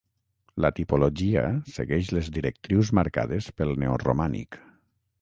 La 0.63 0.71
tipologia 0.79 1.43
segueix 1.75 2.11
les 2.19 2.31
directrius 2.39 2.93
marcades 3.01 3.55
pel 3.61 3.79
neoromànic. 3.85 4.63